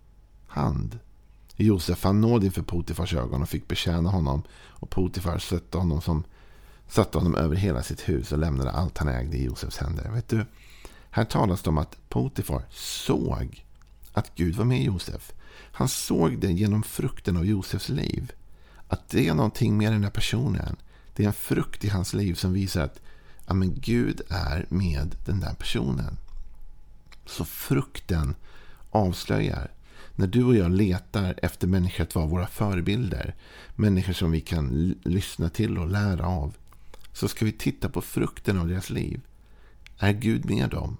hand. 0.46 0.98
Josef 1.56 1.98
fann 1.98 2.20
nåd 2.20 2.44
inför 2.44 2.62
Potifars 2.62 3.14
ögon 3.14 3.42
och 3.42 3.48
fick 3.48 3.68
betjäna 3.68 4.10
honom. 4.10 4.42
Och 4.50 4.90
Potifar 4.90 5.38
satte 5.38 5.78
honom, 5.78 6.00
som, 6.00 6.24
satte 6.88 7.18
honom 7.18 7.34
över 7.34 7.56
hela 7.56 7.82
sitt 7.82 8.08
hus 8.08 8.32
och 8.32 8.38
lämnade 8.38 8.70
allt 8.70 8.98
han 8.98 9.08
ägde 9.08 9.36
i 9.36 9.44
Josefs 9.44 9.78
händer. 9.78 10.10
Vet 10.10 10.28
du, 10.28 10.46
här 11.10 11.24
talas 11.24 11.62
det 11.62 11.70
om 11.70 11.78
att 11.78 12.08
Potifar 12.08 12.62
såg 12.70 13.64
att 14.12 14.34
Gud 14.34 14.54
var 14.56 14.64
med 14.64 14.82
Josef. 14.82 15.32
Han 15.60 15.88
såg 15.88 16.38
det 16.38 16.52
genom 16.52 16.82
frukten 16.82 17.36
av 17.36 17.46
Josefs 17.46 17.88
liv. 17.88 18.32
Att 18.88 19.08
det 19.08 19.28
är 19.28 19.34
någonting 19.34 19.76
med 19.76 19.92
den 19.92 20.04
här 20.04 20.10
personen. 20.10 20.76
Det 21.14 21.22
är 21.22 21.26
en 21.26 21.32
frukt 21.32 21.84
i 21.84 21.88
hans 21.88 22.14
liv 22.14 22.34
som 22.34 22.52
visar 22.52 22.84
att 22.84 23.00
ja, 23.46 23.54
men 23.54 23.74
Gud 23.80 24.20
är 24.28 24.66
med 24.68 25.14
den 25.26 25.40
där 25.40 25.54
personen. 25.54 26.16
Så 27.26 27.44
frukten 27.44 28.34
avslöjar. 28.90 29.70
När 30.14 30.26
du 30.26 30.44
och 30.44 30.56
jag 30.56 30.70
letar 30.70 31.34
efter 31.42 31.66
människor 31.66 32.04
att 32.04 32.14
vara 32.14 32.26
våra 32.26 32.46
förebilder. 32.46 33.34
Människor 33.76 34.12
som 34.12 34.30
vi 34.30 34.40
kan 34.40 34.94
lyssna 35.04 35.48
till 35.48 35.78
och 35.78 35.88
lära 35.88 36.26
av. 36.26 36.54
Så 37.12 37.28
ska 37.28 37.44
vi 37.44 37.52
titta 37.52 37.88
på 37.88 38.00
frukten 38.00 38.58
av 38.58 38.68
deras 38.68 38.90
liv. 38.90 39.20
Är 39.98 40.12
Gud 40.12 40.44
med 40.44 40.70
dem? 40.70 40.96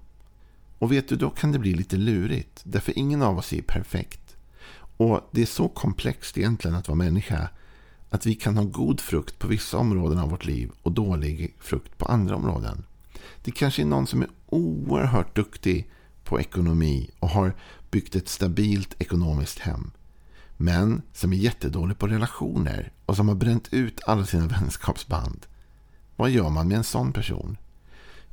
Och 0.79 0.91
vet 0.91 1.09
du, 1.09 1.15
då 1.15 1.29
kan 1.29 1.51
det 1.51 1.59
bli 1.59 1.73
lite 1.73 1.97
lurigt. 1.97 2.61
Därför 2.63 2.99
ingen 2.99 3.21
av 3.21 3.37
oss 3.37 3.53
är 3.53 3.61
perfekt. 3.61 4.28
Och 4.99 5.29
det 5.31 5.41
är 5.41 5.45
så 5.45 5.67
komplext 5.67 6.37
egentligen 6.37 6.77
att 6.77 6.87
vara 6.87 6.95
människa. 6.95 7.49
Att 8.09 8.25
vi 8.25 8.35
kan 8.35 8.57
ha 8.57 8.63
god 8.63 8.99
frukt 8.99 9.39
på 9.39 9.47
vissa 9.47 9.77
områden 9.77 10.19
av 10.19 10.29
vårt 10.29 10.45
liv 10.45 10.71
och 10.81 10.91
dålig 10.91 11.55
frukt 11.59 11.97
på 11.97 12.05
andra 12.05 12.35
områden. 12.35 12.83
Det 13.43 13.51
kanske 13.51 13.81
är 13.81 13.85
någon 13.85 14.07
som 14.07 14.21
är 14.21 14.29
oerhört 14.45 15.35
duktig 15.35 15.91
på 16.23 16.39
ekonomi 16.39 17.09
och 17.19 17.29
har 17.29 17.55
byggt 17.91 18.15
ett 18.15 18.29
stabilt 18.29 18.95
ekonomiskt 19.01 19.59
hem. 19.59 19.91
Men 20.57 21.01
som 21.13 21.33
är 21.33 21.37
jättedålig 21.37 21.97
på 21.97 22.07
relationer 22.07 22.91
och 23.05 23.15
som 23.15 23.27
har 23.27 23.35
bränt 23.35 23.73
ut 23.73 24.01
alla 24.05 24.25
sina 24.25 24.47
vänskapsband. 24.59 25.45
Vad 26.15 26.29
gör 26.29 26.49
man 26.49 26.67
med 26.67 26.77
en 26.77 26.83
sån 26.83 27.13
person? 27.13 27.57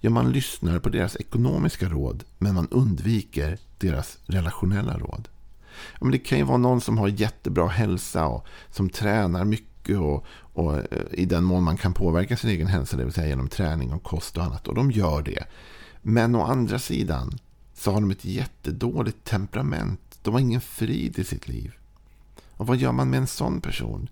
Ja, 0.00 0.10
man 0.10 0.32
lyssnar 0.32 0.78
på 0.78 0.88
deras 0.88 1.16
ekonomiska 1.16 1.88
råd 1.88 2.24
men 2.38 2.54
man 2.54 2.68
undviker 2.68 3.58
deras 3.78 4.18
relationella 4.26 4.98
råd. 4.98 5.28
Men 6.00 6.10
det 6.10 6.18
kan 6.18 6.38
ju 6.38 6.44
vara 6.44 6.58
någon 6.58 6.80
som 6.80 6.98
har 6.98 7.08
jättebra 7.08 7.68
hälsa 7.68 8.26
och 8.26 8.46
som 8.70 8.90
tränar 8.90 9.44
mycket 9.44 9.98
och, 9.98 10.24
och 10.28 10.74
eh, 10.76 10.84
i 11.12 11.24
den 11.24 11.44
mån 11.44 11.62
man 11.62 11.76
kan 11.76 11.92
påverka 11.92 12.36
sin 12.36 12.50
egen 12.50 12.66
hälsa, 12.66 12.96
det 12.96 13.04
vill 13.04 13.12
säga 13.12 13.28
genom 13.28 13.48
träning 13.48 13.92
och 13.92 14.02
kost 14.02 14.36
och 14.36 14.44
annat. 14.44 14.68
Och 14.68 14.74
de 14.74 14.90
gör 14.90 15.22
det. 15.22 15.44
Men 16.02 16.34
å 16.34 16.42
andra 16.42 16.78
sidan 16.78 17.38
så 17.74 17.92
har 17.92 18.00
de 18.00 18.10
ett 18.10 18.24
jättedåligt 18.24 19.24
temperament. 19.24 20.18
De 20.22 20.34
har 20.34 20.40
ingen 20.40 20.60
frid 20.60 21.18
i 21.18 21.24
sitt 21.24 21.48
liv. 21.48 21.72
Och 22.56 22.66
vad 22.66 22.76
gör 22.76 22.92
man 22.92 23.10
med 23.10 23.18
en 23.18 23.26
sån 23.26 23.60
person? 23.60 24.08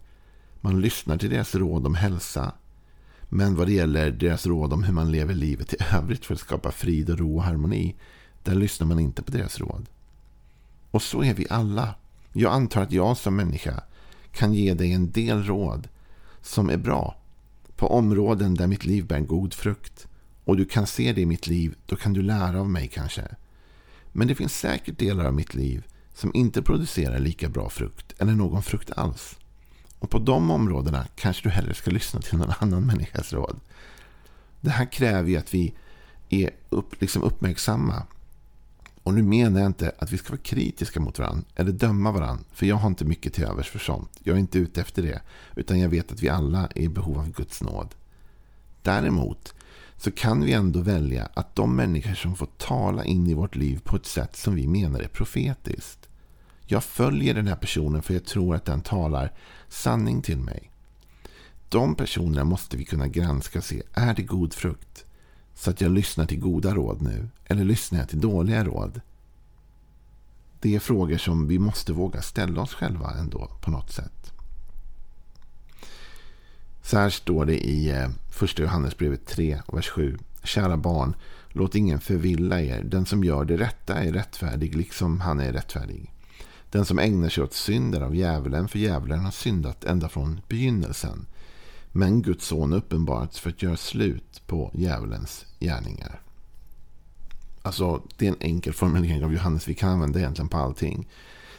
Man 0.61 0.81
lyssnar 0.81 1.17
till 1.17 1.31
deras 1.31 1.55
råd 1.55 1.87
om 1.87 1.95
hälsa. 1.95 2.53
Men 3.29 3.55
vad 3.55 3.67
det 3.67 3.73
gäller 3.73 4.11
deras 4.11 4.47
råd 4.47 4.73
om 4.73 4.85
hur 4.85 4.93
man 4.93 5.13
lever 5.13 5.35
livet 5.35 5.75
i 5.75 5.77
övrigt 5.95 6.25
för 6.25 6.35
att 6.35 6.41
skapa 6.41 6.71
frid 6.71 7.11
och 7.11 7.19
ro 7.19 7.37
och 7.37 7.43
harmoni, 7.43 7.95
där 8.43 8.55
lyssnar 8.55 8.87
man 8.87 8.99
inte 8.99 9.23
på 9.23 9.33
deras 9.33 9.59
råd. 9.59 9.87
Och 10.95 11.03
så 11.03 11.23
är 11.23 11.35
vi 11.35 11.47
alla. 11.51 11.95
Jag 12.33 12.53
antar 12.53 12.83
att 12.83 12.93
jag 12.93 13.17
som 13.17 13.37
människa 13.37 13.83
kan 14.33 14.55
ge 14.55 14.75
dig 14.75 14.93
en 14.93 15.11
del 15.11 15.45
råd 15.45 15.89
som 16.43 16.71
är 16.71 16.77
bra 16.77 17.17
på 17.77 17.87
områden 17.87 18.55
där 18.55 18.67
mitt 18.67 18.85
liv 18.85 19.07
bär 19.07 19.21
god 19.21 19.55
frukt. 19.55 20.07
Och 20.45 20.57
du 20.57 20.65
kan 20.65 20.87
se 20.87 21.13
det 21.13 21.21
i 21.21 21.27
mitt 21.27 21.47
liv, 21.47 21.75
då 21.87 21.97
kan 21.97 22.13
du 22.13 22.23
lära 22.23 22.61
av 22.61 22.71
mig 22.71 22.89
kanske. 22.89 23.23
Men 24.13 24.29
det 24.29 24.35
finns 24.35 24.59
säkert 24.59 24.99
delar 24.99 25.25
av 25.25 25.35
mitt 25.35 25.55
liv 25.55 25.87
som 26.15 26.31
inte 26.35 26.63
producerar 26.63 27.19
lika 27.19 27.49
bra 27.49 27.69
frukt 27.69 28.15
eller 28.19 28.33
någon 28.33 28.63
frukt 28.63 28.91
alls. 28.97 29.37
Och 29.99 30.11
på 30.11 30.19
de 30.19 30.51
områdena 30.51 31.07
kanske 31.17 31.43
du 31.43 31.51
hellre 31.51 31.75
ska 31.75 31.91
lyssna 31.91 32.21
till 32.21 32.39
någon 32.39 32.53
annan 32.59 32.87
människas 32.87 33.33
råd. 33.33 33.61
Det 34.61 34.71
här 34.71 34.93
kräver 34.93 35.31
ju 35.31 35.37
att 35.37 35.55
vi 35.55 35.75
är 36.29 36.51
upp, 36.69 37.01
liksom 37.01 37.23
uppmärksamma. 37.23 38.03
Och 39.05 39.15
nu 39.15 39.23
menar 39.23 39.61
jag 39.61 39.69
inte 39.69 39.93
att 39.99 40.13
vi 40.13 40.19
ska 40.19 40.31
vara 40.31 40.41
kritiska 40.43 41.01
mot 41.01 41.19
varandra 41.19 41.45
eller 41.55 41.73
döma 41.73 42.13
varandra. 42.13 42.45
För 42.53 42.67
jag 42.67 42.77
har 42.77 42.89
inte 42.89 43.05
mycket 43.05 43.35
till 43.35 43.45
övers 43.45 43.71
för 43.71 43.79
sånt. 43.79 44.11
Jag 44.23 44.37
är 44.37 44.41
inte 44.41 44.59
ute 44.59 44.81
efter 44.81 45.03
det. 45.03 45.21
Utan 45.57 45.81
jag 45.81 45.89
vet 45.89 46.13
att 46.13 46.23
vi 46.23 46.29
alla 46.29 46.69
är 46.75 46.83
i 46.83 46.89
behov 46.89 47.19
av 47.19 47.33
Guds 47.33 47.63
nåd. 47.63 47.95
Däremot 48.83 49.55
så 49.97 50.11
kan 50.11 50.45
vi 50.45 50.53
ändå 50.53 50.81
välja 50.81 51.29
att 51.35 51.57
de 51.57 51.77
människor 51.77 52.15
som 52.15 52.37
får 52.37 52.49
tala 52.59 53.05
in 53.05 53.27
i 53.27 53.35
vårt 53.35 53.57
liv 53.57 53.81
på 53.85 53.97
ett 53.97 54.07
sätt 54.07 54.37
som 54.37 54.55
vi 54.55 54.67
menar 54.67 55.01
är 55.01 55.09
profetiskt. 55.09 56.09
Jag 56.67 56.85
följer 56.85 57.35
den 57.35 57.47
här 57.47 57.57
personen 57.57 58.03
för 58.03 58.15
jag 58.15 58.25
tror 58.25 58.55
att 58.55 58.65
den 58.65 58.81
talar 58.81 59.33
sanning 59.69 60.23
till 60.23 60.39
mig. 60.39 60.71
De 61.69 61.95
personerna 61.95 62.45
måste 62.45 62.77
vi 62.77 62.85
kunna 62.85 63.09
granska 63.09 63.59
och 63.59 63.65
se. 63.65 63.83
Är 63.95 64.15
det 64.15 64.23
god 64.23 64.55
frukt? 64.55 65.04
Så 65.55 65.71
att 65.71 65.81
jag 65.81 65.91
lyssnar 65.91 66.27
till 66.27 66.41
goda 66.41 66.75
råd 66.75 67.03
nu. 67.03 67.29
Eller 67.45 67.65
lyssnar 67.65 67.99
jag 67.99 68.09
till 68.09 68.21
dåliga 68.21 68.65
råd? 68.65 69.01
Det 70.61 70.75
är 70.75 70.81
frågor 70.81 71.19
som 71.19 71.49
vi 71.49 71.59
måste 71.59 71.93
våga 71.93 72.23
ställa 72.23 72.63
oss 72.63 72.75
själva 72.75 73.11
ändå 73.11 73.51
på 73.61 73.71
något 73.71 73.93
sätt. 73.93 74.33
Så 76.83 76.99
här 76.99 77.11
står 77.11 77.47
det 77.47 77.67
i 77.67 77.91
eh, 77.91 78.09
första 78.31 78.63
Johannesbrevet 78.63 79.27
3, 79.27 79.63
vers 79.73 79.89
7. 79.89 80.19
Kära 80.43 80.77
barn, 80.77 81.15
låt 81.49 81.75
ingen 81.75 82.01
förvilla 82.01 82.61
er. 82.61 82.83
Den 82.83 83.07
som 83.07 83.25
gör 83.25 83.45
det 83.45 83.57
rätta 83.57 83.95
är 83.95 84.13
rättfärdig, 84.13 84.77
liksom 84.77 85.21
han 85.21 85.41
är 85.41 85.53
rättfärdig. 85.53 86.13
Den 86.71 86.85
som 86.85 86.99
ägnar 86.99 87.29
sig 87.29 87.45
åt 87.45 87.55
synd 87.55 87.95
är 87.95 88.01
av 88.01 88.15
djävulen, 88.17 88.69
för 88.69 88.79
djävulen 88.79 89.21
har 89.21 89.31
syndat 89.31 89.85
ända 89.85 90.09
från 90.09 90.41
begynnelsen. 90.49 91.27
Men 91.97 92.23
Guds 92.23 92.47
son 92.47 92.73
uppenbarats 92.73 93.41
för 93.41 93.51
att 93.51 93.63
göra 93.63 93.77
slut 93.77 94.43
på 94.47 94.71
djävulens 94.75 95.47
gärningar. 95.61 96.21
Alltså, 97.63 98.03
det 98.17 98.27
är 98.27 98.31
en 98.31 98.41
enkel 98.41 98.73
formulering 98.73 99.25
av 99.25 99.33
Johannes. 99.33 99.69
Vi 99.69 99.75
kan 99.75 99.91
använda 99.91 100.19
egentligen 100.19 100.49
på 100.49 100.57
allting. 100.57 101.09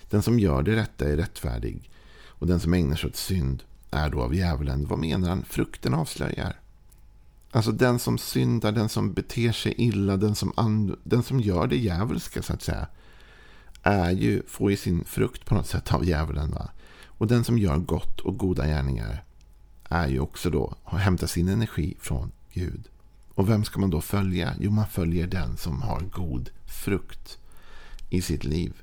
Den 0.10 0.22
som 0.22 0.40
gör 0.40 0.64
det 0.64 0.76
rätta 0.76 1.10
är 1.10 1.18
rättfärdig. 1.18 1.90
Och 2.28 2.48
den 2.48 2.60
som 2.60 2.74
ägnar 2.74 2.96
sig 2.96 3.10
åt 3.10 3.16
synd 3.16 3.64
är 3.92 4.10
då 4.10 4.22
av 4.22 4.36
djävulen. 4.36 4.88
Vad 4.88 5.00
menar 5.00 5.30
han? 5.30 5.44
Frukten 5.46 5.94
avslöjar. 5.94 6.60
Alltså 7.52 7.72
den 7.72 8.00
som 8.00 8.18
syndar, 8.18 8.72
den 8.72 8.90
som 8.90 9.14
beter 9.14 9.52
sig 9.52 9.74
illa, 9.78 10.18
den 10.18 10.36
som, 10.36 10.96
den 11.04 11.24
som 11.24 11.40
gör 11.40 11.68
det 11.68 11.78
djävulska 11.78 12.42
så 12.42 12.54
att 12.54 12.62
säga. 12.62 12.88
Är 13.84 14.12
ju, 14.12 14.42
får 14.48 14.72
ju 14.72 14.78
sin 14.78 15.04
frukt 15.04 15.46
på 15.46 15.56
något 15.56 15.68
sätt 15.68 15.94
av 15.94 16.06
djävulen. 16.06 16.52
Va? 16.52 16.70
Och 17.06 17.28
den 17.28 17.44
som 17.44 17.58
gör 17.58 17.78
gott 17.78 18.20
och 18.20 18.38
goda 18.38 18.68
gärningar 18.68 19.26
är 19.90 20.08
ju 20.08 20.20
också 20.20 20.50
då, 20.50 20.76
att 20.86 21.00
hämta 21.00 21.28
sin 21.28 21.48
energi 21.48 21.98
från 22.00 22.32
Gud. 22.54 22.90
Och 23.36 23.50
vem 23.50 23.64
ska 23.64 23.80
man 23.80 23.90
då 23.90 24.02
följa? 24.02 24.54
Jo, 24.60 24.72
man 24.72 24.88
följer 24.88 25.28
den 25.28 25.58
som 25.58 25.82
har 25.82 26.00
god 26.00 26.50
frukt 26.66 27.38
i 28.10 28.22
sitt 28.22 28.44
liv. 28.44 28.74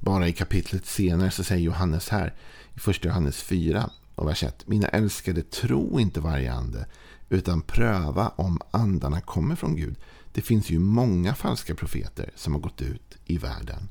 Bara 0.00 0.28
i 0.28 0.32
kapitlet 0.32 0.86
senare 0.86 1.30
så 1.30 1.44
säger 1.44 1.64
Johannes 1.64 2.08
här 2.08 2.34
i 2.74 2.78
första 2.78 3.08
Johannes 3.08 3.42
4 3.42 3.90
och 4.14 4.28
vers 4.28 4.42
1. 4.42 4.68
Mina 4.68 4.88
älskade, 4.88 5.42
tro 5.42 6.00
inte 6.00 6.20
varje 6.20 6.52
ande, 6.52 6.86
utan 7.28 7.62
pröva 7.62 8.28
om 8.28 8.60
andarna 8.70 9.20
kommer 9.20 9.56
från 9.56 9.76
Gud. 9.76 9.96
Det 10.32 10.42
finns 10.42 10.70
ju 10.70 10.78
många 10.78 11.34
falska 11.34 11.74
profeter 11.74 12.30
som 12.36 12.52
har 12.52 12.60
gått 12.60 12.82
ut 12.82 13.18
i 13.24 13.38
världen. 13.38 13.88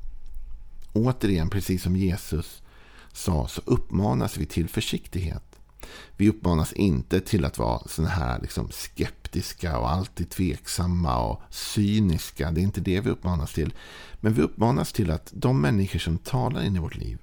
Återigen, 0.92 1.50
precis 1.50 1.82
som 1.82 1.96
Jesus 1.96 2.62
sa, 3.12 3.48
så 3.48 3.62
uppmanas 3.64 4.36
vi 4.36 4.46
till 4.46 4.68
försiktighet. 4.68 5.53
Vi 6.16 6.28
uppmanas 6.28 6.72
inte 6.72 7.20
till 7.20 7.44
att 7.44 7.58
vara 7.58 7.88
sådana 7.88 8.10
här 8.10 8.40
liksom 8.42 8.70
skeptiska 8.70 9.78
och 9.78 9.90
alltid 9.90 10.30
tveksamma 10.30 11.18
och 11.18 11.40
cyniska. 11.50 12.50
Det 12.50 12.60
är 12.60 12.62
inte 12.62 12.80
det 12.80 13.00
vi 13.00 13.10
uppmanas 13.10 13.52
till. 13.52 13.74
Men 14.20 14.32
vi 14.34 14.42
uppmanas 14.42 14.92
till 14.92 15.10
att 15.10 15.32
de 15.34 15.60
människor 15.60 15.98
som 15.98 16.18
talar 16.18 16.62
in 16.62 16.76
i 16.76 16.78
vårt 16.78 16.96
liv 16.96 17.18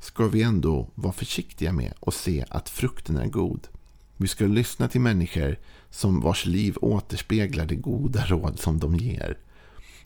ska 0.00 0.28
vi 0.28 0.42
ändå 0.42 0.90
vara 0.94 1.12
försiktiga 1.12 1.72
med 1.72 1.92
och 2.00 2.14
se 2.14 2.44
att 2.48 2.68
frukten 2.68 3.16
är 3.16 3.26
god. 3.26 3.68
Vi 4.16 4.28
ska 4.28 4.44
lyssna 4.46 4.88
till 4.88 5.00
människor 5.00 5.58
som 5.90 6.20
vars 6.20 6.46
liv 6.46 6.76
återspeglar 6.80 7.66
det 7.66 7.74
goda 7.74 8.26
råd 8.26 8.58
som 8.58 8.78
de 8.78 8.96
ger. 8.96 9.38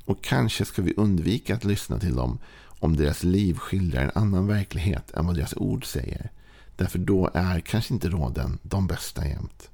Och 0.05 0.25
kanske 0.25 0.65
ska 0.65 0.83
vi 0.83 0.95
undvika 0.97 1.55
att 1.55 1.65
lyssna 1.65 1.99
till 1.99 2.15
dem 2.15 2.39
om 2.79 2.97
deras 2.97 3.23
liv 3.23 3.59
skildrar 3.59 4.03
en 4.03 4.11
annan 4.15 4.47
verklighet 4.47 5.11
än 5.11 5.27
vad 5.27 5.37
deras 5.37 5.57
ord 5.57 5.85
säger. 5.87 6.31
Därför 6.77 6.99
då 6.99 7.31
är 7.35 7.61
kanske 7.61 7.95
inte 7.95 8.09
råden 8.09 8.59
de 8.63 8.87
bästa 8.87 9.29
jämt. 9.29 9.71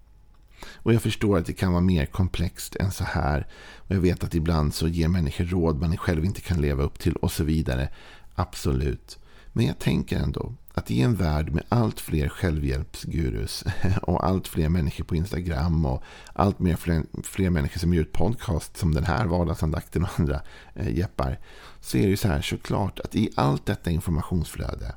Och 0.75 0.95
jag 0.95 1.02
förstår 1.02 1.38
att 1.38 1.47
det 1.47 1.52
kan 1.52 1.73
vara 1.73 1.83
mer 1.83 2.07
komplext 2.07 2.76
än 2.76 2.92
så 2.92 3.04
här. 3.04 3.47
Och 3.76 3.95
jag 3.95 4.00
vet 4.00 4.25
att 4.25 4.35
ibland 4.35 4.75
så 4.75 4.88
ger 4.88 5.09
människor 5.09 5.45
råd 5.45 5.80
man 5.80 5.97
själv 5.97 6.25
inte 6.25 6.40
kan 6.40 6.61
leva 6.61 6.83
upp 6.83 6.99
till 6.99 7.16
och 7.16 7.33
så 7.33 7.45
vidare. 7.45 7.88
Absolut. 8.35 9.19
Men 9.52 9.66
jag 9.66 9.78
tänker 9.78 10.19
ändå 10.19 10.54
att 10.75 10.90
i 10.90 11.00
en 11.02 11.14
värld 11.14 11.52
med 11.52 11.64
allt 11.69 12.00
fler 12.00 12.28
självhjälpsgurus 12.28 13.64
och 14.02 14.26
allt 14.26 14.49
fler 14.49 14.69
människor 14.69 15.04
på 15.04 15.16
Instagram 15.16 15.87
och 15.87 16.02
allt 16.33 16.59
mer 16.59 16.76
fler, 16.76 17.02
fler 17.23 17.50
människor 17.50 17.78
som 17.80 17.95
gör 17.95 18.02
ut 18.02 18.12
podcast 18.12 18.76
som 18.76 18.95
den 18.95 19.04
här 19.04 19.26
vardagsandakten 19.26 20.02
och 20.02 20.21
andra 20.21 20.40
eh, 20.75 20.99
jeppar. 20.99 21.38
Så 21.80 21.97
är 21.97 22.02
det 22.02 22.09
ju 22.09 22.16
så 22.16 22.28
här 22.28 22.42
såklart 22.42 23.00
att 23.00 23.14
i 23.14 23.30
allt 23.35 23.66
detta 23.66 23.90
informationsflöde 23.90 24.95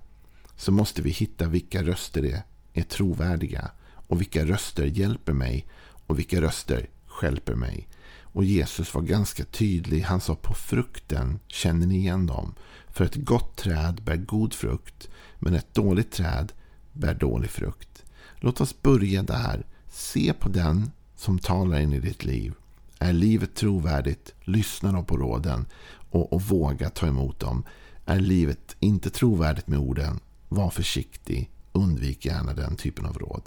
så 0.56 0.72
måste 0.72 1.02
vi 1.02 1.10
hitta 1.10 1.48
vilka 1.48 1.84
röster 1.84 2.22
det 2.22 2.44
är 2.74 2.84
trovärdiga 2.84 3.72
och 4.08 4.22
vilka 4.22 4.46
röster 4.46 4.86
hjälper 4.86 5.34
mig 5.34 5.68
och 6.08 6.20
vilka 6.20 6.42
röster 6.42 6.90
skälper 7.06 7.56
mig. 7.56 7.88
Och 8.22 8.44
Jesus 8.44 8.94
var 8.94 9.02
ganska 9.02 9.44
tydlig. 9.44 10.02
Han 10.02 10.22
sa 10.22 10.36
på 10.36 10.54
frukten 10.54 11.40
känner 11.48 11.88
ni 11.88 11.96
igen 11.96 12.26
dem. 12.26 12.54
För 12.90 13.06
ett 13.06 13.16
gott 13.16 13.56
träd 13.56 14.02
bär 14.04 14.16
god 14.16 14.54
frukt, 14.54 15.10
men 15.40 15.54
ett 15.54 15.74
dåligt 15.74 16.12
träd 16.12 16.52
bär 16.92 17.14
dålig 17.14 17.50
frukt. 17.50 18.04
Låt 18.36 18.62
oss 18.62 18.82
börja 18.82 19.24
där. 19.24 19.66
Se 19.92 20.34
på 20.34 20.50
den 20.50 20.92
som 21.16 21.40
talar 21.40 21.80
in 21.80 21.94
i 21.94 22.00
ditt 22.00 22.26
liv. 22.26 22.54
Är 23.00 23.14
livet 23.14 23.56
trovärdigt? 23.56 24.34
Lyssna 24.42 24.92
då 24.92 25.04
på 25.04 25.18
råden 25.18 25.66
och, 26.12 26.34
och 26.34 26.42
våga 26.42 26.90
ta 26.90 27.08
emot 27.08 27.40
dem. 27.40 27.64
Är 28.06 28.20
livet 28.20 28.76
inte 28.80 29.10
trovärdigt 29.10 29.68
med 29.68 29.80
orden? 29.80 30.20
Var 30.54 30.70
försiktig. 30.70 31.50
Undvik 31.72 32.26
gärna 32.26 32.54
den 32.54 32.76
typen 32.76 33.06
av 33.06 33.18
råd. 33.18 33.42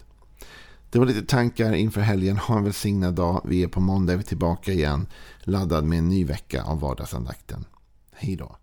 Det 0.90 0.98
var 0.98 1.06
lite 1.06 1.22
tankar 1.22 1.72
inför 1.72 2.00
helgen. 2.00 2.36
Ha 2.36 2.58
en 2.58 2.64
välsignad 2.64 3.14
dag. 3.14 3.42
Vi 3.44 3.62
är 3.62 3.68
på 3.68 3.80
måndag 3.80 4.12
är 4.12 4.16
vi 4.16 4.22
tillbaka 4.22 4.72
igen. 4.72 5.06
Laddad 5.40 5.84
med 5.84 5.98
en 5.98 6.08
ny 6.08 6.24
vecka 6.24 6.62
av 6.62 6.80
vardagsandakten. 6.80 7.64
Hej 8.12 8.36
då. 8.36 8.56